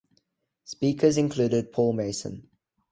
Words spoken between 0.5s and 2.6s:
Speakers included Paul Mason.